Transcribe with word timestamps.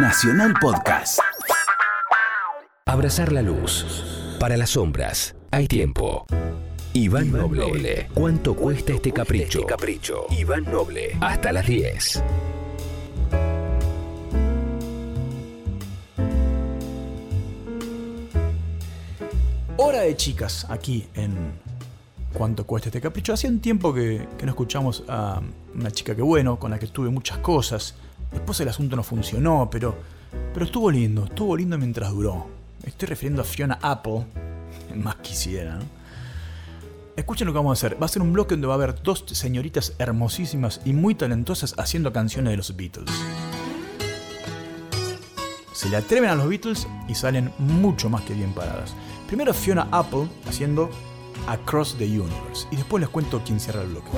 Nacional 0.00 0.54
Podcast. 0.60 1.18
Abrazar 2.86 3.32
la 3.32 3.42
luz. 3.42 4.36
Para 4.38 4.56
las 4.56 4.70
sombras, 4.70 5.34
hay 5.50 5.66
tiempo. 5.66 6.24
Iván 6.92 7.32
Noble. 7.32 8.08
¿Cuánto 8.14 8.54
cuesta 8.54 8.92
este 8.92 9.10
capricho? 9.10 9.66
capricho. 9.66 10.26
Iván 10.30 10.70
Noble. 10.70 11.16
Hasta 11.20 11.50
las 11.50 11.66
10. 11.66 12.22
Hora 19.78 20.02
de 20.02 20.16
chicas 20.16 20.64
aquí 20.70 21.08
en 21.14 21.58
¿Cuánto 22.32 22.64
cuesta 22.64 22.88
este 22.88 23.00
capricho? 23.00 23.32
Hacía 23.32 23.50
un 23.50 23.58
tiempo 23.60 23.92
que, 23.92 24.28
que 24.38 24.46
no 24.46 24.52
escuchamos 24.52 25.02
a 25.08 25.40
una 25.74 25.90
chica 25.90 26.14
que 26.14 26.22
bueno, 26.22 26.56
con 26.58 26.70
la 26.70 26.78
que 26.78 26.86
tuve 26.86 27.10
muchas 27.10 27.38
cosas. 27.38 27.96
Después 28.32 28.60
el 28.60 28.68
asunto 28.68 28.96
no 28.96 29.02
funcionó, 29.02 29.68
pero, 29.70 29.96
pero 30.52 30.66
estuvo 30.66 30.90
lindo, 30.90 31.24
estuvo 31.24 31.56
lindo 31.56 31.78
mientras 31.78 32.10
duró. 32.10 32.46
Estoy 32.84 33.08
refiriendo 33.08 33.42
a 33.42 33.44
Fiona 33.44 33.78
Apple, 33.82 34.24
más 34.94 35.16
quisiera. 35.16 35.78
Escuchen 37.16 37.46
lo 37.46 37.52
que 37.52 37.58
vamos 37.58 37.70
a 37.70 37.86
hacer. 37.86 38.00
Va 38.00 38.06
a 38.06 38.08
ser 38.08 38.22
un 38.22 38.32
bloque 38.32 38.54
donde 38.54 38.68
va 38.68 38.74
a 38.74 38.76
haber 38.76 39.02
dos 39.02 39.24
señoritas 39.26 39.94
hermosísimas 39.98 40.80
y 40.84 40.92
muy 40.92 41.16
talentosas 41.16 41.74
haciendo 41.76 42.12
canciones 42.12 42.52
de 42.52 42.56
los 42.56 42.76
Beatles. 42.76 43.10
Se 45.72 45.88
le 45.88 45.96
atreven 45.96 46.30
a 46.30 46.36
los 46.36 46.48
Beatles 46.48 46.86
y 47.08 47.14
salen 47.14 47.52
mucho 47.58 48.08
más 48.08 48.22
que 48.22 48.34
bien 48.34 48.52
paradas. 48.52 48.94
Primero 49.26 49.52
Fiona 49.52 49.88
Apple 49.90 50.28
haciendo 50.46 50.90
Across 51.48 51.96
the 51.98 52.04
Universe. 52.04 52.68
Y 52.70 52.76
después 52.76 53.00
les 53.00 53.10
cuento 53.10 53.42
quién 53.44 53.58
cierra 53.58 53.82
el 53.82 53.88
bloque. 53.88 54.10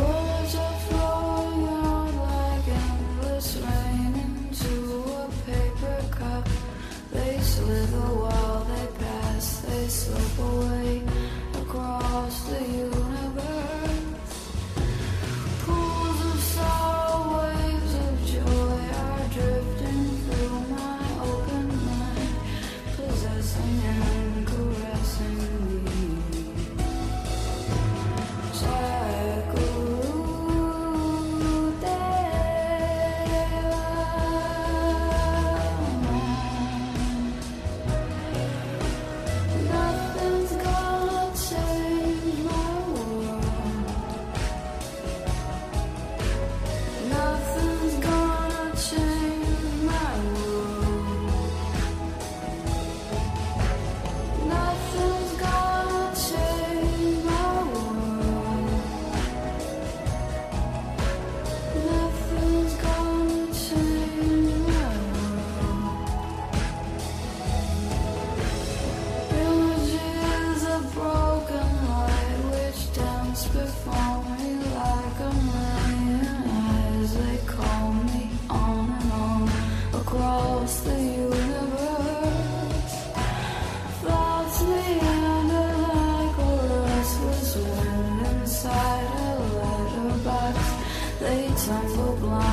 I'm 91.71 91.89
so 91.89 92.17
blind. 92.17 92.50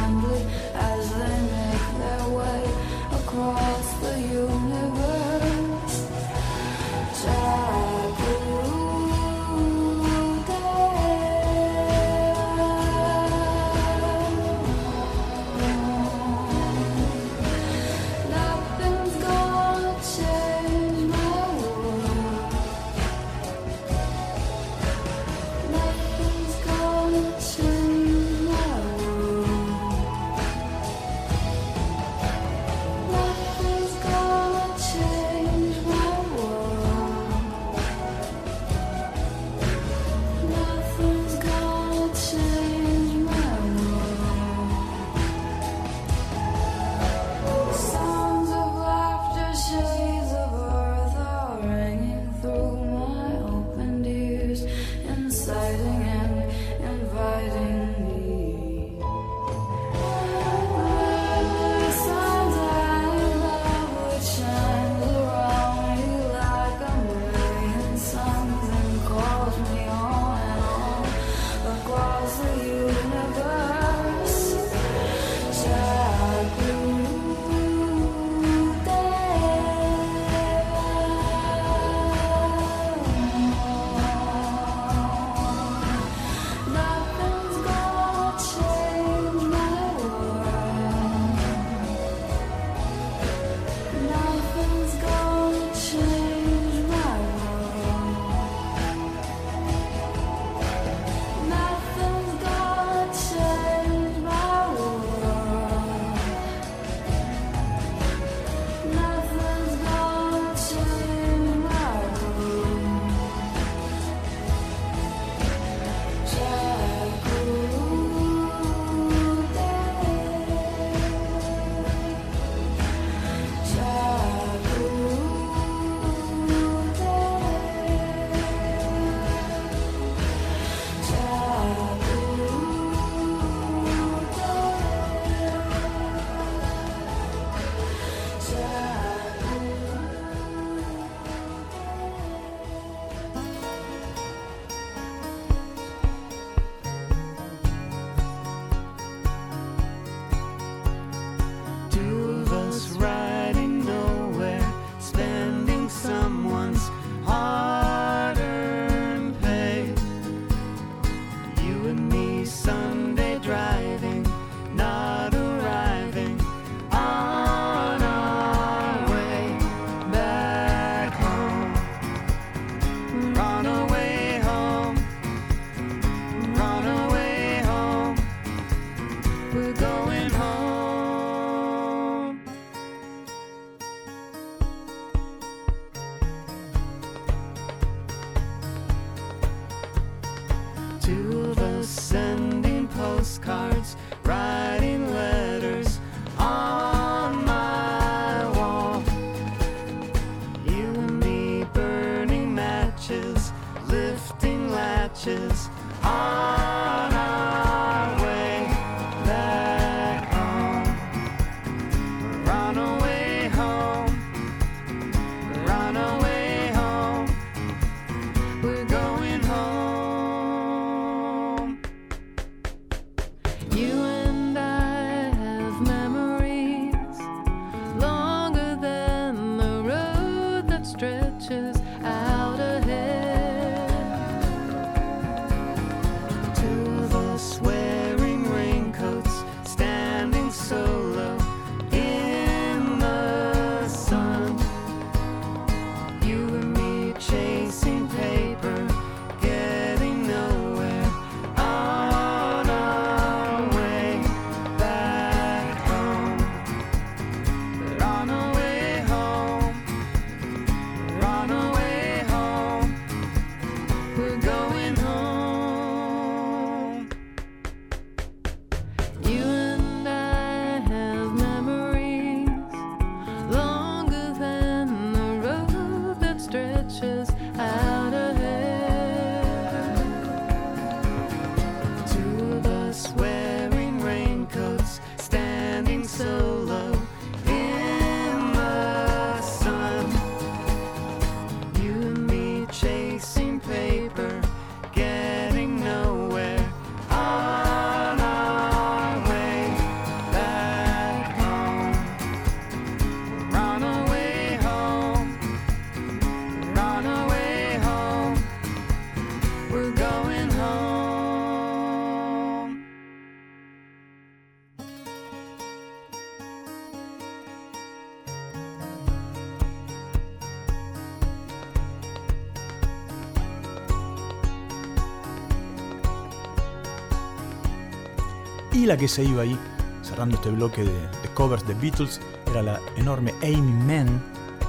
Y 328.78 328.86
la 328.86 328.96
que 328.96 329.08
se 329.08 329.24
iba 329.24 329.42
ahí, 329.42 329.58
cerrando 330.04 330.36
este 330.36 330.52
bloque 330.52 330.84
de, 330.84 331.10
covers 331.34 331.66
de 331.66 331.74
Beatles, 331.74 332.22
era 332.48 332.62
la 332.62 332.80
enorme 332.96 333.34
Amy 333.42 333.60
Mann 333.60 334.22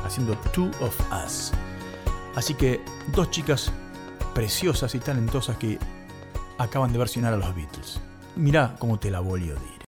haciendo 0.02 0.34
Two 0.54 0.70
of 0.80 0.98
Us. 1.26 1.52
Así 2.34 2.54
que 2.54 2.80
dos 3.14 3.30
chicas 3.30 3.70
preciosas 4.34 4.94
y 4.94 4.98
talentosas 4.98 5.58
que 5.58 5.78
acaban 6.56 6.90
de 6.90 6.98
versionar 6.98 7.34
a 7.34 7.36
los 7.36 7.54
Beatles. 7.54 8.00
Mirá 8.34 8.76
cómo 8.78 8.98
te 8.98 9.10
la 9.10 9.20
volvió. 9.20 9.56